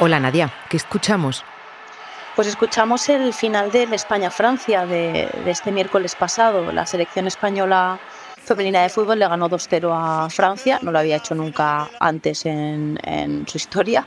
Hola 0.05 0.19
Nadia, 0.19 0.53
¿qué 0.69 0.77
escuchamos? 0.79 1.45
Pues 2.35 2.49
escuchamos 2.49 3.09
el 3.09 3.33
final 3.33 3.71
del 3.71 3.95
España-Francia 3.95 4.85
de, 4.85 5.31
este 5.47 5.71
miércoles 5.71 6.17
pasado. 6.17 6.73
La 6.73 6.87
selección 6.87 7.29
española 7.29 8.01
femenina 8.37 8.83
de 8.83 8.89
fútbol 8.89 9.21
le 9.21 9.29
ganó 9.29 9.49
2-0 9.49 9.93
a 9.95 10.29
Francia, 10.29 10.81
no 10.83 10.91
lo 10.91 10.99
había 10.99 11.19
hecho 11.19 11.37
nunca 11.37 11.89
antes 12.01 12.45
en, 12.47 12.99
en 13.05 13.47
su 13.47 13.59
historia. 13.59 14.05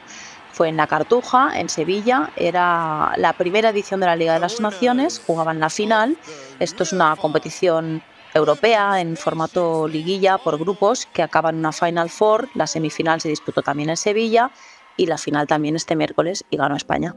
Fue 0.52 0.68
en 0.68 0.76
la 0.76 0.86
Cartuja, 0.86 1.58
en 1.58 1.70
Sevilla. 1.70 2.30
Era 2.36 3.14
la 3.16 3.32
primera 3.32 3.70
edición 3.70 4.02
de 4.02 4.08
la 4.08 4.18
Liga 4.18 4.34
de 4.34 4.42
las 4.42 4.60
Naciones, 4.60 5.22
jugaban 5.26 5.62
la 5.62 5.70
final. 5.70 6.18
Esto 6.60 6.84
es 6.84 6.92
una 6.92 7.16
competición 7.16 8.04
europea 8.34 9.00
en 9.00 9.16
formato 9.16 9.88
liguilla 9.88 10.40
por 10.40 10.60
grupos 10.60 11.06
que 11.14 11.24
acaban 11.24 11.56
en 11.56 11.60
una 11.60 11.72
Final 11.72 12.10
Four. 12.10 12.50
La 12.54 12.68
semifinal 12.68 13.22
se 13.22 13.30
disputó 13.30 13.62
también 13.62 13.92
en 13.92 13.96
Sevilla 13.96 14.52
y 14.98 15.08
la 15.08 15.18
final 15.18 15.48
también 15.48 15.76
este 15.76 15.96
miércoles 15.96 16.46
y 16.50 16.58
ganó 16.58 16.76
España. 16.76 17.16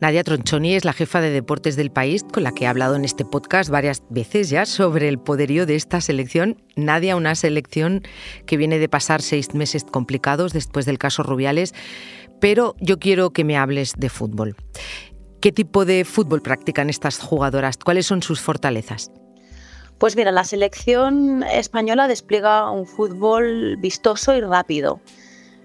Nadia 0.00 0.22
Tronchoni 0.22 0.74
es 0.74 0.84
la 0.84 0.92
jefa 0.92 1.20
de 1.20 1.30
deportes 1.30 1.74
del 1.74 1.90
país, 1.90 2.22
con 2.22 2.44
la 2.44 2.52
que 2.52 2.64
he 2.64 2.66
hablado 2.68 2.94
en 2.94 3.04
este 3.04 3.24
podcast 3.24 3.68
varias 3.68 4.04
veces 4.10 4.48
ya 4.48 4.64
sobre 4.64 5.08
el 5.08 5.18
poderío 5.18 5.66
de 5.66 5.74
esta 5.74 6.00
selección. 6.00 6.62
Nadia, 6.76 7.16
una 7.16 7.34
selección 7.34 8.02
que 8.46 8.56
viene 8.56 8.78
de 8.78 8.88
pasar 8.88 9.22
seis 9.22 9.54
meses 9.54 9.84
complicados 9.84 10.52
después 10.52 10.86
del 10.86 10.98
caso 10.98 11.24
Rubiales, 11.24 11.74
pero 12.40 12.76
yo 12.80 13.00
quiero 13.00 13.30
que 13.30 13.42
me 13.42 13.56
hables 13.56 13.94
de 13.96 14.08
fútbol. 14.08 14.54
¿Qué 15.40 15.50
tipo 15.50 15.84
de 15.84 16.04
fútbol 16.04 16.42
practican 16.42 16.90
estas 16.90 17.18
jugadoras? 17.18 17.76
¿Cuáles 17.76 18.06
son 18.06 18.22
sus 18.22 18.40
fortalezas? 18.40 19.10
Pues 19.98 20.14
mira, 20.14 20.30
la 20.30 20.44
selección 20.44 21.42
española 21.42 22.06
despliega 22.06 22.70
un 22.70 22.86
fútbol 22.86 23.76
vistoso 23.78 24.34
y 24.34 24.40
rápido. 24.40 25.00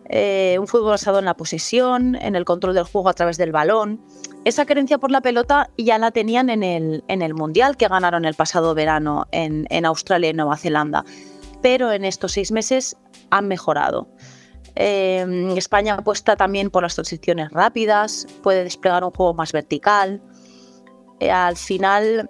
Eh, 0.10 0.58
un 0.60 0.68
fútbol 0.68 0.92
basado 0.92 1.20
en 1.20 1.26
la 1.26 1.36
posesión, 1.36 2.16
en 2.16 2.36
el 2.36 2.44
control 2.44 2.74
del 2.74 2.84
juego 2.84 3.10
a 3.10 3.14
través 3.14 3.38
del 3.38 3.52
balón. 3.52 4.02
Esa 4.44 4.66
querencia 4.66 4.98
por 4.98 5.12
la 5.12 5.22
pelota 5.22 5.70
ya 5.78 6.00
la 6.00 6.10
tenían 6.10 6.50
en 6.50 6.64
el, 6.64 7.04
en 7.08 7.22
el 7.22 7.36
Mundial 7.36 7.78
que 7.78 7.88
ganaron 7.88 8.26
el 8.26 8.34
pasado 8.34 8.74
verano 8.74 9.28
en, 9.32 9.86
Australia 9.86 10.32
y 10.32 10.34
Nueva 10.34 10.58
Zelanda. 10.58 11.06
Pero 11.62 11.92
en 11.92 12.04
estos 12.04 12.34
seis 12.34 12.52
meses 12.52 12.98
han 13.30 13.48
mejorado. 13.48 14.10
Eh, 14.76 15.54
España 15.56 15.94
apuesta 15.94 16.36
también 16.36 16.72
por 16.72 16.82
las 16.82 16.96
transiciones 16.96 17.52
rápidas, 17.52 18.26
puede 18.42 18.64
desplegar 18.64 19.04
un 19.04 19.12
juego 19.12 19.36
más 19.36 19.52
vertical. 19.52 20.24
Eh, 21.20 21.32
al 21.32 21.56
final 21.56 22.30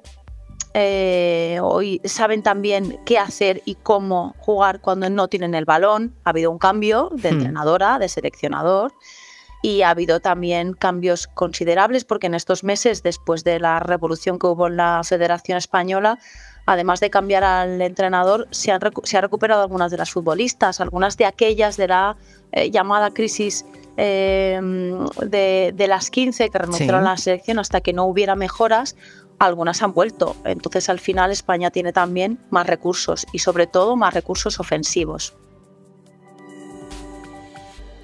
eh, 0.74 1.60
hoy 1.62 2.02
saben 2.04 2.42
también 2.42 3.00
qué 3.06 3.20
hacer 3.20 3.62
y 3.66 3.76
cómo 3.76 4.36
jugar 4.40 4.82
cuando 4.82 5.10
no 5.10 5.28
tienen 5.28 5.54
el 5.54 5.66
balón. 5.66 6.16
Ha 6.24 6.32
habido 6.32 6.50
un 6.52 6.58
cambio 6.58 7.10
de 7.14 7.32
hmm. 7.32 7.36
entrenadora, 7.36 8.00
de 8.00 8.10
seleccionador. 8.10 8.94
Y 9.62 9.84
ha 9.84 9.92
habido 9.92 10.20
también 10.20 10.74
cambios 10.74 11.28
considerables 11.28 12.04
porque 12.04 12.28
en 12.28 12.34
estos 12.34 12.66
meses, 12.66 13.02
después 13.02 13.46
de 13.46 13.62
la 13.62 13.80
revolución 13.80 14.38
que 14.38 14.48
hubo 14.48 14.68
en 14.68 14.76
la 14.76 15.02
Federación 15.06 15.58
Española, 15.58 16.20
además 16.66 17.00
de 17.00 17.10
cambiar 17.10 17.46
al 17.46 17.82
entrenador, 17.82 18.50
se 18.52 18.72
han, 18.72 18.82
se 19.04 19.22
recuperado 19.22 19.62
algunas 19.62 19.90
de 19.90 19.98
las 19.98 20.12
futbolistas, 20.12 20.82
algunas 20.82 21.16
de 21.16 21.26
aquellas 21.26 21.78
de 21.78 21.88
la 21.88 22.18
eh, 22.52 22.72
llamada 22.72 23.12
crisis 23.12 23.66
eh, 23.96 24.60
de, 25.26 25.86
las 25.88 26.10
15 26.10 26.50
que 26.50 26.58
renunciaron 26.58 27.02
a 27.02 27.12
la 27.12 27.18
selección 27.18 27.60
hasta 27.60 27.82
que 27.82 27.94
no 27.94 28.06
hubiera 28.06 28.36
mejoras, 28.36 28.96
algunas 29.40 29.82
han 29.84 29.94
vuelto. 29.94 30.36
Entonces 30.46 30.90
al 30.90 31.00
final 31.00 31.32
España 31.32 31.72
tiene 31.72 31.94
también 31.94 32.40
más 32.50 32.68
recursos 32.68 33.26
y 33.32 33.40
sobre 33.40 33.68
todo 33.68 33.96
más 33.96 34.14
recursos 34.14 34.60
ofensivos. 34.60 35.36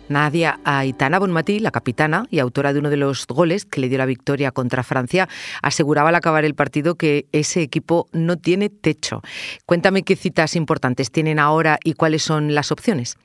Nadia 0.09 0.59
Aitana 0.63 1.19
Bonmatí, 1.19 1.59
la 1.59 1.71
capitana 1.71 2.25
y 2.31 2.39
autora 2.39 2.73
de 2.73 2.79
uno 2.79 2.89
de 2.89 2.97
los 2.97 3.27
goles 3.27 3.65
que 3.65 3.79
le 3.79 3.89
dio 3.89 3.99
la 3.99 4.07
victoria 4.07 4.51
contra 4.51 4.83
Francia, 4.83 5.29
aseguraba 5.61 6.09
al 6.09 6.15
acabar 6.15 6.45
el 6.45 6.55
partido 6.55 6.95
que 6.95 7.27
ese 7.31 7.61
equipo 7.61 8.07
no 8.11 8.37
tiene 8.37 8.69
techo. 8.69 9.21
Cuéntame 9.65 10.03
qué 10.03 10.15
citas 10.15 10.55
importantes 10.55 11.11
tienen 11.11 11.39
ahora 11.39 11.77
y 11.83 11.93
cuáles 11.93 12.23
son 12.23 12.55
las 12.55 12.71
opciones. 12.71 13.17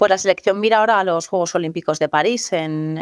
Pues 0.00 0.08
la 0.08 0.16
selección 0.16 0.58
mira 0.60 0.78
ahora 0.78 0.98
a 0.98 1.04
los 1.04 1.28
Juegos 1.28 1.54
Olímpicos 1.54 1.98
de 1.98 2.08
París 2.08 2.54
en 2.54 2.98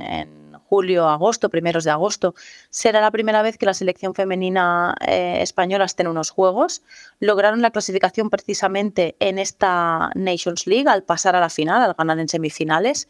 julio, 0.64 1.09
agosto, 1.09 1.49
primeros 1.49 1.85
de 1.85 1.93
agosto. 1.93 2.35
Será 2.71 3.00
la 3.00 3.12
primera 3.12 3.40
vez 3.40 3.57
que 3.57 3.67
la 3.67 3.75
selección 3.75 4.14
femenina 4.14 4.97
eh, 5.07 5.38
española 5.40 5.85
esté 5.85 6.02
en 6.02 6.09
unos 6.09 6.31
Juegos. 6.31 6.83
Lograron 7.21 7.62
la 7.62 7.71
clasificación 7.71 8.31
precisamente 8.31 9.14
en 9.21 9.38
esta 9.38 10.11
Nations 10.17 10.67
League 10.67 10.88
al 10.88 11.05
pasar 11.05 11.37
a 11.37 11.40
la 11.40 11.50
final, 11.50 11.81
al 11.83 11.95
ganar 11.95 12.19
en 12.19 12.28
semifinales. 12.28 13.09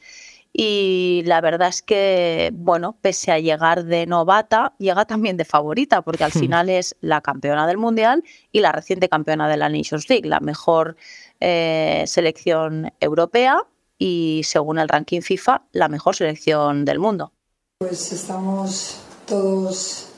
Y 0.53 1.23
la 1.25 1.41
verdad 1.41 1.69
es 1.69 1.81
que, 1.81 2.51
bueno, 2.53 2.99
pese 3.01 3.33
a 3.33 3.39
llegar 3.39 3.85
de 3.85 4.05
novata, 4.05 4.75
llega 4.79 5.07
también 5.07 5.39
de 5.39 5.47
favorita, 5.47 6.03
porque 6.03 6.25
al 6.25 6.33
final 6.43 6.69
es 6.69 6.95
la 7.01 7.23
campeona 7.23 7.67
del 7.67 7.79
Mundial 7.79 8.23
y 8.53 8.61
la 8.61 8.73
reciente 8.73 9.09
campeona 9.09 9.49
de 9.49 9.57
la 9.57 9.71
Nations 9.71 10.11
League, 10.11 10.29
la 10.29 10.41
mejor 10.41 10.99
eh, 11.41 12.05
selección 12.07 12.93
europea 13.01 13.65
y, 13.99 14.43
según 14.45 14.79
el 14.79 14.89
ranking 14.89 15.21
FIFA, 15.21 15.63
la 15.73 15.89
mejor 15.89 16.17
selección 16.17 16.85
del 16.85 16.99
mundo. 16.99 17.33
Pues 17.79 18.13
estamos 18.13 19.01
todos 19.27 20.09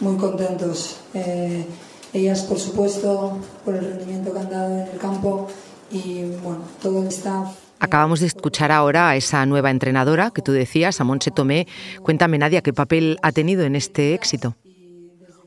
muy 0.00 0.16
contentos. 0.16 1.00
Eh, 1.14 1.66
ellas, 2.12 2.42
por 2.42 2.58
supuesto, 2.58 3.38
por 3.64 3.74
el 3.74 3.84
rendimiento 3.84 4.32
que 4.32 4.38
han 4.38 4.50
dado 4.50 4.74
en 4.74 4.88
el 4.88 4.98
campo 4.98 5.48
y 5.90 6.24
bueno, 6.42 6.62
todo 6.82 7.02
el 7.02 7.08
staff. 7.08 7.56
Acabamos 7.78 8.20
de 8.20 8.26
escuchar 8.26 8.72
ahora 8.72 9.08
a 9.08 9.16
esa 9.16 9.46
nueva 9.46 9.70
entrenadora 9.70 10.30
que 10.30 10.42
tú 10.42 10.52
decías, 10.52 11.00
a 11.00 11.04
Monse 11.04 11.30
Tomé. 11.30 11.66
Cuéntame, 12.02 12.36
Nadia, 12.36 12.60
¿qué 12.60 12.72
papel 12.72 13.18
ha 13.22 13.32
tenido 13.32 13.64
en 13.64 13.74
este 13.74 14.12
éxito? 14.12 14.54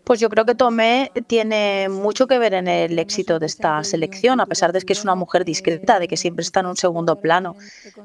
Pues 0.04 0.20
yo 0.20 0.30
creo 0.30 0.46
que 0.46 0.54
Tomé 0.54 1.12
tiene 1.28 1.88
mucho 1.90 2.28
que 2.28 2.38
ver 2.38 2.54
en 2.54 2.68
el 2.68 3.00
éxito 3.00 3.40
de 3.40 3.46
esta 3.46 3.82
selección, 3.86 4.42
a 4.42 4.46
pesar 4.46 4.74
de 4.74 4.82
que 4.82 4.92
es 4.92 5.04
una 5.04 5.16
mujer 5.16 5.46
discreta, 5.46 5.98
de 5.98 6.10
que 6.10 6.18
siempre 6.18 6.44
está 6.44 6.60
en 6.60 6.66
un 6.66 6.76
segundo 6.76 7.22
plano. 7.22 7.56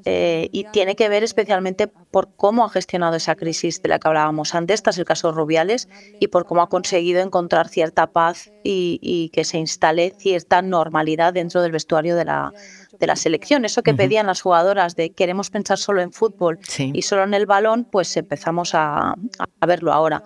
Eh, 0.04 0.48
y 0.52 0.64
tiene 0.70 0.94
que 0.94 1.08
ver 1.08 1.24
especialmente 1.24 1.88
por 1.88 2.28
cómo 2.36 2.64
ha 2.64 2.70
gestionado 2.70 3.16
esa 3.16 3.34
crisis 3.34 3.82
de 3.82 3.88
la 3.88 3.98
que 3.98 4.06
hablábamos 4.06 4.54
antes, 4.54 4.74
este 4.74 4.90
es 4.90 4.98
el 4.98 5.04
caso 5.04 5.28
de 5.28 5.38
Rubiales, 5.38 5.88
y 6.20 6.28
por 6.28 6.46
cómo 6.46 6.62
ha 6.62 6.68
conseguido 6.68 7.20
encontrar 7.20 7.68
cierta 7.68 8.06
paz 8.06 8.52
y, 8.62 9.30
que 9.32 9.44
se 9.44 9.58
instale 9.58 10.14
cierta 10.16 10.62
normalidad 10.62 11.32
dentro 11.32 11.62
del 11.62 11.72
vestuario 11.72 12.14
de 12.14 12.24
la, 12.24 12.52
de 12.98 13.06
la 13.06 13.16
selección. 13.16 13.64
Eso 13.64 13.82
que 13.82 13.94
pedían 13.94 14.26
las 14.26 14.40
jugadoras 14.40 14.94
de 14.94 15.10
queremos 15.10 15.50
pensar 15.50 15.78
solo 15.78 16.00
en 16.00 16.12
fútbol 16.12 16.60
y 16.78 17.02
solo 17.02 17.24
en 17.24 17.34
el 17.34 17.46
balón, 17.46 17.84
pues 17.84 18.16
empezamos 18.16 18.74
a, 18.74 19.14
a 19.60 19.66
verlo 19.66 19.92
ahora 19.92 20.22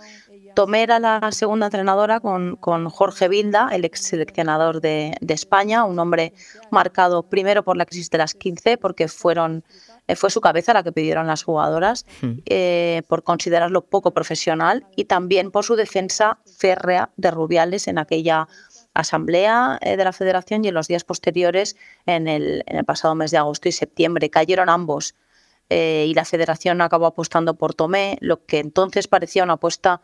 Tomé 0.54 0.82
era 0.82 0.98
la 0.98 1.32
segunda 1.32 1.66
entrenadora 1.66 2.20
con, 2.20 2.56
con 2.56 2.88
Jorge 2.88 3.28
Vilda, 3.28 3.68
el 3.72 3.84
ex 3.84 4.00
seleccionador 4.00 4.80
de, 4.80 5.14
de, 5.20 5.34
España, 5.34 5.84
un 5.84 5.98
hombre 5.98 6.32
marcado 6.70 7.22
primero 7.22 7.62
por 7.62 7.76
la 7.76 7.86
crisis 7.86 8.10
de 8.10 8.18
las 8.18 8.34
15, 8.34 8.78
porque 8.78 9.08
fueron, 9.08 9.64
eh, 10.08 10.16
fue 10.16 10.30
su 10.30 10.40
cabeza 10.40 10.72
la 10.72 10.82
que 10.82 10.92
pidieron 10.92 11.26
las 11.26 11.42
jugadoras, 11.42 12.06
hmm. 12.20 12.32
eh, 12.46 13.02
por 13.08 13.22
considerarlo 13.22 13.82
poco 13.82 14.12
profesional 14.12 14.86
y 14.96 15.04
también 15.04 15.50
por 15.50 15.64
su 15.64 15.76
defensa 15.76 16.38
férrea 16.58 17.10
de 17.16 17.30
Rubiales 17.30 17.88
en 17.88 17.98
aquella 17.98 18.48
asamblea 18.94 19.78
eh, 19.80 19.96
de 19.96 20.04
la 20.04 20.12
federación 20.12 20.64
y 20.64 20.68
en 20.68 20.74
los 20.74 20.88
días 20.88 21.04
posteriores, 21.04 21.76
en 22.06 22.28
el, 22.28 22.62
en 22.66 22.76
el 22.76 22.84
pasado 22.84 23.14
mes 23.14 23.30
de 23.30 23.38
agosto 23.38 23.68
y 23.68 23.72
septiembre. 23.72 24.30
Cayeron 24.30 24.68
ambos 24.68 25.14
eh, 25.74 26.04
y 26.06 26.12
la 26.12 26.26
federación 26.26 26.82
acabó 26.82 27.06
apostando 27.06 27.54
por 27.54 27.72
Tomé, 27.72 28.18
lo 28.20 28.44
que 28.44 28.58
entonces 28.58 29.08
parecía 29.08 29.42
una 29.42 29.54
apuesta 29.54 30.02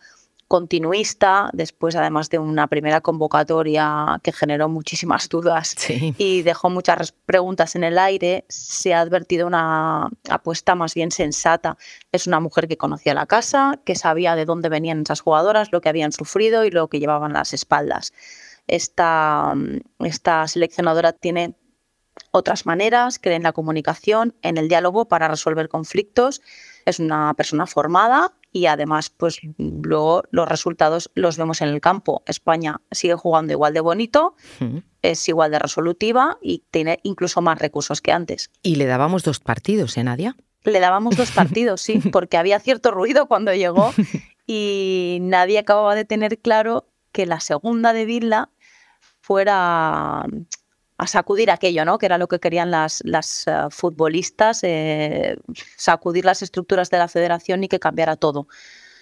continuista, 0.49 1.51
después 1.53 1.95
además 1.95 2.31
de 2.31 2.39
una 2.39 2.67
primera 2.67 3.03
convocatoria 3.03 4.19
que 4.23 4.33
generó 4.33 4.71
muchísimas 4.71 5.29
dudas 5.29 5.77
y 5.89 6.43
dejó 6.43 6.71
muchas 6.71 7.13
preguntas 7.13 7.77
en 7.77 7.85
el 7.85 7.99
aire, 7.99 8.47
se 8.49 8.95
ha 8.95 9.01
advertido 9.01 9.47
una 9.47 10.09
apuesta 10.31 10.75
más 10.75 10.95
bien 10.95 11.11
sensata. 11.11 11.77
Es 12.13 12.27
una 12.27 12.41
mujer 12.41 12.67
que 12.67 12.79
conocía 12.79 13.13
la 13.13 13.27
casa, 13.27 13.79
que 13.85 13.95
sabía 13.95 14.35
de 14.37 14.47
dónde 14.47 14.71
venían 14.71 15.03
esas 15.03 15.21
jugadoras, 15.21 15.69
lo 15.71 15.83
que 15.83 15.91
habían 15.91 16.13
sufrido 16.13 16.65
y 16.65 16.71
lo 16.71 16.89
que 16.89 16.99
llevaban 16.99 17.33
a 17.33 17.41
las 17.41 17.53
espaldas. 17.53 18.15
Esta, 18.67 19.55
esta 20.01 20.49
seleccionadora 20.49 21.13
tiene 21.13 21.55
otras 22.31 22.65
maneras, 22.67 23.19
cree 23.19 23.37
en 23.37 23.43
la 23.43 23.53
comunicación, 23.53 24.35
en 24.43 24.57
el 24.57 24.69
diálogo 24.69 25.09
para 25.09 25.29
resolver 25.29 25.69
conflictos. 25.69 26.41
Es 26.87 26.99
una 27.01 27.35
persona 27.35 27.67
formada 27.67 28.33
y 28.53 28.67
además, 28.67 29.11
pues 29.11 29.41
luego 29.59 30.23
los 30.31 30.49
resultados 30.49 31.11
los 31.15 31.37
vemos 31.37 31.61
en 31.61 31.69
el 31.69 31.81
campo. 31.81 32.23
España 32.27 32.81
sigue 32.91 33.15
jugando 33.15 33.53
igual 33.53 33.75
de 33.75 33.81
bonito, 33.81 34.35
es 35.03 35.29
igual 35.29 35.51
de 35.51 35.59
resolutiva 35.59 36.39
y 36.41 36.65
tiene 36.71 37.01
incluso 37.03 37.43
más 37.43 37.59
recursos 37.59 38.01
que 38.01 38.13
antes. 38.13 38.51
Y 38.63 38.77
le 38.77 38.87
dábamos 38.87 39.23
dos 39.23 39.41
partidos, 39.41 39.97
¿eh, 39.97 40.05
Nadia? 40.05 40.37
Le 40.65 40.81
dábamos 40.81 41.17
dos 41.17 41.31
partidos, 41.31 41.81
sí, 41.81 42.01
porque 42.13 42.37
había 42.37 42.59
cierto 42.61 42.91
ruido 42.91 43.27
cuando 43.27 43.53
llegó 43.53 43.93
y 44.47 45.19
nadie 45.21 45.59
acababa 45.59 45.95
de 45.95 46.05
tener 46.05 46.39
claro 46.39 46.89
que 47.13 47.27
la 47.27 47.41
segunda 47.41 47.93
de 47.93 48.07
Villa 48.07 48.51
fuera 49.21 50.25
a 50.99 51.07
sacudir 51.07 51.51
aquello, 51.51 51.85
¿no? 51.85 51.97
Que 51.99 52.07
era 52.07 52.19
lo 52.19 52.27
que 52.27 52.41
querían 52.41 52.71
las, 52.73 53.03
las 53.05 53.47
eh, 53.47 53.53
futbolistas, 53.71 54.65
eh, 54.65 55.37
sacudir 55.77 56.25
las 56.25 56.43
estructuras 56.43 56.91
de 56.91 56.99
la 56.99 57.09
federación 57.09 57.63
y 57.65 57.69
que 57.69 57.79
cambiara 57.79 58.17
todo. 58.17 58.49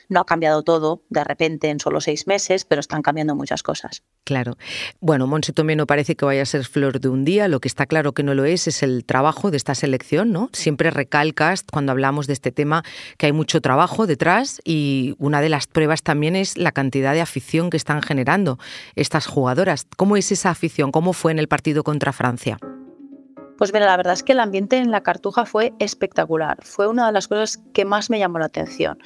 No 0.08 0.20
ha 0.20 0.26
cambiado 0.26 0.62
todo 0.62 1.02
de 1.08 1.24
repente 1.24 1.70
en 1.70 1.80
solo 1.80 2.00
seis 2.00 2.26
meses, 2.26 2.64
pero 2.64 2.80
están 2.80 3.02
cambiando 3.02 3.34
muchas 3.34 3.62
cosas. 3.62 4.02
Claro. 4.24 4.56
Bueno, 5.00 5.26
Monse 5.26 5.52
Tomé 5.52 5.76
no 5.76 5.86
parece 5.86 6.16
que 6.16 6.24
vaya 6.24 6.42
a 6.42 6.46
ser 6.46 6.64
flor 6.64 7.00
de 7.00 7.08
un 7.08 7.24
día. 7.24 7.48
Lo 7.48 7.60
que 7.60 7.68
está 7.68 7.86
claro 7.86 8.12
que 8.12 8.22
no 8.22 8.34
lo 8.34 8.44
es 8.44 8.66
es 8.66 8.82
el 8.82 9.04
trabajo 9.04 9.50
de 9.50 9.56
esta 9.56 9.74
selección, 9.74 10.32
¿no? 10.32 10.50
Siempre 10.52 10.90
recalcas 10.90 11.64
cuando 11.70 11.92
hablamos 11.92 12.26
de 12.26 12.32
este 12.32 12.52
tema 12.52 12.84
que 13.18 13.26
hay 13.26 13.32
mucho 13.32 13.60
trabajo 13.60 14.06
detrás 14.06 14.60
y 14.64 15.14
una 15.18 15.40
de 15.40 15.48
las 15.48 15.66
pruebas 15.66 16.02
también 16.02 16.36
es 16.36 16.58
la 16.58 16.72
cantidad 16.72 17.12
de 17.12 17.20
afición 17.20 17.70
que 17.70 17.76
están 17.76 18.02
generando 18.02 18.58
estas 18.94 19.26
jugadoras. 19.26 19.86
¿Cómo 19.96 20.16
es 20.16 20.32
esa 20.32 20.50
afición? 20.50 20.92
¿Cómo 20.92 21.12
fue 21.12 21.32
en 21.32 21.38
el 21.38 21.48
partido 21.48 21.84
contra 21.84 22.12
Francia? 22.12 22.58
Pues 23.58 23.72
mira, 23.72 23.86
la 23.86 23.96
verdad 23.96 24.12
es 24.12 24.22
que 24.22 24.32
el 24.32 24.40
ambiente 24.40 24.76
en 24.76 24.90
la 24.90 25.02
Cartuja 25.02 25.46
fue 25.46 25.72
espectacular. 25.78 26.58
Fue 26.62 26.88
una 26.88 27.06
de 27.06 27.12
las 27.12 27.26
cosas 27.26 27.58
que 27.72 27.84
más 27.86 28.10
me 28.10 28.18
llamó 28.18 28.38
la 28.38 28.46
atención 28.46 28.98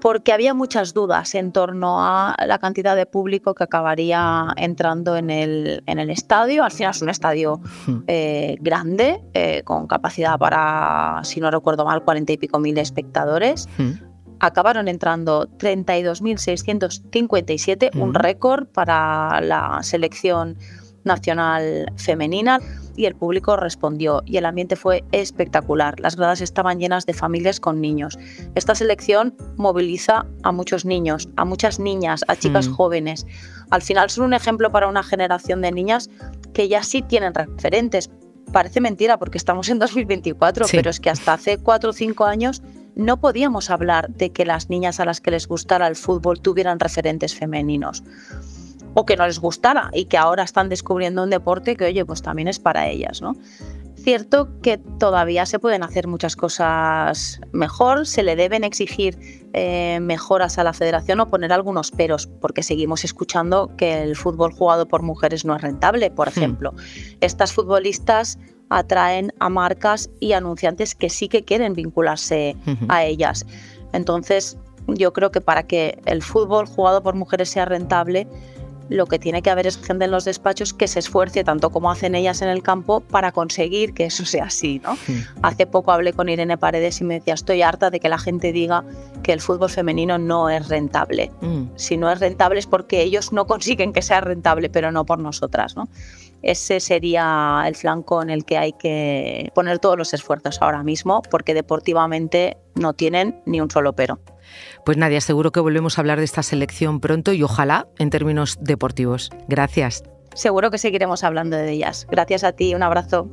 porque 0.00 0.32
había 0.32 0.54
muchas 0.54 0.94
dudas 0.94 1.34
en 1.34 1.50
torno 1.52 2.00
a 2.00 2.34
la 2.46 2.58
cantidad 2.58 2.96
de 2.96 3.04
público 3.06 3.54
que 3.54 3.64
acabaría 3.64 4.48
entrando 4.56 5.16
en 5.16 5.30
el, 5.30 5.82
en 5.86 5.98
el 5.98 6.10
estadio. 6.10 6.62
Al 6.64 6.70
final 6.70 6.90
es 6.92 7.00
un 7.02 7.08
estadio 7.08 7.60
eh, 8.06 8.56
grande, 8.60 9.22
eh, 9.34 9.62
con 9.64 9.86
capacidad 9.86 10.38
para, 10.38 11.20
si 11.24 11.40
no 11.40 11.50
recuerdo 11.50 11.84
mal, 11.84 12.04
cuarenta 12.04 12.32
y 12.32 12.36
pico 12.36 12.58
mil 12.58 12.76
espectadores. 12.78 13.68
Hmm. 13.78 13.92
Acabaron 14.40 14.86
entrando 14.86 15.48
32.657, 15.58 17.90
un 17.94 18.10
hmm. 18.10 18.14
récord 18.14 18.68
para 18.68 19.40
la 19.40 19.82
selección 19.82 20.56
nacional 21.08 21.92
femenina 21.96 22.60
y 22.98 23.06
el 23.06 23.14
público 23.14 23.56
respondió 23.56 24.22
y 24.26 24.36
el 24.38 24.44
ambiente 24.44 24.74
fue 24.76 25.04
espectacular. 25.12 25.98
Las 26.00 26.16
gradas 26.16 26.40
estaban 26.40 26.80
llenas 26.80 27.06
de 27.06 27.14
familias 27.14 27.60
con 27.60 27.80
niños. 27.80 28.18
Esta 28.56 28.74
selección 28.74 29.34
moviliza 29.56 30.26
a 30.42 30.52
muchos 30.52 30.84
niños, 30.84 31.28
a 31.36 31.44
muchas 31.44 31.78
niñas, 31.78 32.24
a 32.26 32.34
chicas 32.34 32.68
mm. 32.68 32.72
jóvenes. 32.72 33.26
Al 33.70 33.82
final 33.82 34.10
son 34.10 34.24
un 34.24 34.34
ejemplo 34.34 34.72
para 34.72 34.88
una 34.88 35.04
generación 35.04 35.62
de 35.62 35.70
niñas 35.70 36.10
que 36.52 36.68
ya 36.68 36.82
sí 36.82 37.02
tienen 37.02 37.34
referentes. 37.34 38.10
Parece 38.52 38.80
mentira 38.80 39.18
porque 39.18 39.38
estamos 39.38 39.68
en 39.68 39.78
2024, 39.78 40.66
pero 40.70 40.90
es 40.90 40.98
que 40.98 41.10
hasta 41.10 41.34
hace 41.34 41.58
cuatro 41.58 41.90
o 41.90 41.92
cinco 41.92 42.24
años 42.24 42.62
no 42.96 43.20
podíamos 43.20 43.70
hablar 43.70 44.08
de 44.10 44.30
que 44.30 44.44
las 44.44 44.70
niñas 44.70 44.98
a 44.98 45.04
las 45.04 45.20
que 45.20 45.30
les 45.30 45.46
gustara 45.46 45.86
el 45.86 45.94
fútbol 45.94 46.40
tuvieran 46.40 46.80
referentes 46.80 47.34
femeninos 47.34 48.02
o 48.94 49.06
que 49.06 49.16
no 49.16 49.26
les 49.26 49.38
gustara 49.38 49.90
y 49.92 50.06
que 50.06 50.16
ahora 50.16 50.42
están 50.42 50.68
descubriendo 50.68 51.22
un 51.22 51.30
deporte 51.30 51.76
que, 51.76 51.86
oye, 51.86 52.04
pues 52.04 52.22
también 52.22 52.48
es 52.48 52.58
para 52.58 52.88
ellas, 52.88 53.22
¿no? 53.22 53.34
Cierto 53.96 54.48
que 54.62 54.78
todavía 54.78 55.44
se 55.44 55.58
pueden 55.58 55.82
hacer 55.82 56.06
muchas 56.06 56.36
cosas 56.36 57.40
mejor, 57.52 58.06
se 58.06 58.22
le 58.22 58.36
deben 58.36 58.62
exigir 58.62 59.18
eh, 59.52 59.98
mejoras 60.00 60.56
a 60.58 60.64
la 60.64 60.72
federación 60.72 61.20
o 61.20 61.28
poner 61.28 61.52
algunos 61.52 61.90
peros, 61.90 62.26
porque 62.26 62.62
seguimos 62.62 63.04
escuchando 63.04 63.74
que 63.76 64.02
el 64.02 64.14
fútbol 64.14 64.52
jugado 64.52 64.86
por 64.86 65.02
mujeres 65.02 65.44
no 65.44 65.56
es 65.56 65.62
rentable, 65.62 66.10
por 66.10 66.28
hmm. 66.28 66.30
ejemplo. 66.30 66.74
Estas 67.20 67.52
futbolistas 67.52 68.38
atraen 68.70 69.32
a 69.40 69.48
marcas 69.48 70.10
y 70.20 70.32
anunciantes 70.32 70.94
que 70.94 71.10
sí 71.10 71.28
que 71.28 71.44
quieren 71.44 71.72
vincularse 71.72 72.56
a 72.88 73.04
ellas. 73.04 73.46
Entonces, 73.92 74.58
yo 74.86 75.12
creo 75.12 75.30
que 75.30 75.40
para 75.40 75.64
que 75.64 76.00
el 76.06 76.22
fútbol 76.22 76.66
jugado 76.66 77.02
por 77.02 77.14
mujeres 77.14 77.50
sea 77.50 77.64
rentable, 77.64 78.26
lo 78.88 79.06
que 79.06 79.18
tiene 79.18 79.42
que 79.42 79.50
haber 79.50 79.66
es 79.66 79.78
gente 79.78 80.06
en 80.06 80.10
los 80.10 80.24
despachos 80.24 80.72
que 80.72 80.88
se 80.88 80.98
esfuerce 80.98 81.44
tanto 81.44 81.70
como 81.70 81.90
hacen 81.90 82.14
ellas 82.14 82.42
en 82.42 82.48
el 82.48 82.62
campo 82.62 83.00
para 83.00 83.32
conseguir 83.32 83.94
que 83.94 84.06
eso 84.06 84.24
sea 84.24 84.44
así. 84.44 84.80
¿no? 84.82 84.96
Hace 85.42 85.66
poco 85.66 85.92
hablé 85.92 86.12
con 86.12 86.28
Irene 86.28 86.58
Paredes 86.58 87.00
y 87.00 87.04
me 87.04 87.14
decía, 87.14 87.34
estoy 87.34 87.62
harta 87.62 87.90
de 87.90 88.00
que 88.00 88.08
la 88.08 88.18
gente 88.18 88.52
diga 88.52 88.84
que 89.22 89.32
el 89.32 89.40
fútbol 89.40 89.70
femenino 89.70 90.18
no 90.18 90.48
es 90.48 90.68
rentable. 90.68 91.30
Hmm. 91.40 91.64
Si 91.76 91.96
no 91.96 92.10
es 92.10 92.20
rentable 92.20 92.58
es 92.58 92.66
porque 92.66 93.02
ellos 93.02 93.32
no 93.32 93.46
consiguen 93.46 93.92
que 93.92 94.02
sea 94.02 94.20
rentable, 94.20 94.70
pero 94.70 94.90
no 94.92 95.04
por 95.04 95.18
nosotras. 95.18 95.76
¿no? 95.76 95.88
Ese 96.42 96.80
sería 96.80 97.64
el 97.66 97.74
flanco 97.74 98.22
en 98.22 98.30
el 98.30 98.44
que 98.44 98.58
hay 98.58 98.72
que 98.72 99.50
poner 99.54 99.78
todos 99.80 99.98
los 99.98 100.14
esfuerzos 100.14 100.62
ahora 100.62 100.82
mismo, 100.82 101.22
porque 101.30 101.52
deportivamente 101.52 102.56
no 102.74 102.92
tienen 102.92 103.42
ni 103.44 103.60
un 103.60 103.70
solo 103.70 103.92
pero. 103.92 104.20
Pues 104.84 104.96
Nadia, 104.96 105.20
seguro 105.20 105.52
que 105.52 105.60
volvemos 105.60 105.98
a 105.98 106.00
hablar 106.00 106.18
de 106.18 106.24
esta 106.24 106.42
selección 106.42 107.00
pronto 107.00 107.32
y 107.32 107.42
ojalá 107.42 107.86
en 107.98 108.10
términos 108.10 108.58
deportivos. 108.60 109.30
Gracias. 109.48 110.04
Seguro 110.34 110.70
que 110.70 110.78
seguiremos 110.78 111.24
hablando 111.24 111.56
de 111.56 111.70
ellas. 111.70 112.06
Gracias 112.10 112.44
a 112.44 112.52
ti, 112.52 112.74
un 112.74 112.82
abrazo. 112.82 113.28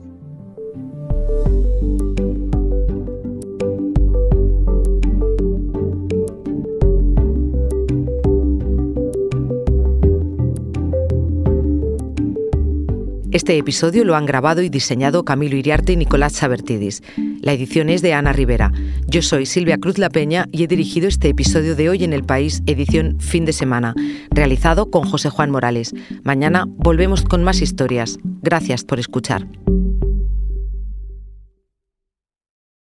Este 13.36 13.58
episodio 13.58 14.06
lo 14.06 14.16
han 14.16 14.26
grabado 14.26 14.62
y 14.62 14.70
diseñado 14.70 15.26
Camilo 15.26 15.58
Iriarte 15.58 15.92
y 15.92 15.98
Nicolás 15.98 16.32
Sabertidis. 16.32 17.04
La 17.42 17.52
edición 17.52 17.90
es 17.90 18.02
de 18.02 18.14
Ana 18.14 18.32
Rivera. 18.32 18.72
Yo 19.08 19.22
soy 19.22 19.46
Silvia 19.46 19.78
Cruz 19.78 19.98
La 19.98 20.10
Peña 20.10 20.48
y 20.54 20.64
he 20.64 20.68
dirigido 20.68 21.10
este 21.10 21.28
episodio 21.28 21.76
de 21.76 21.90
Hoy 21.90 22.06
en 22.06 22.14
el 22.14 22.24
País, 22.24 22.64
edición 22.66 23.20
fin 23.20 23.44
de 23.44 23.52
semana, 23.52 23.94
realizado 24.32 24.90
con 24.90 25.04
José 25.04 25.30
Juan 25.32 25.52
Morales. 25.52 25.94
Mañana 26.24 26.64
volvemos 26.66 27.24
con 27.24 27.44
más 27.44 27.62
historias. 27.62 28.20
Gracias 28.42 28.86
por 28.86 29.02
escuchar. 29.02 29.46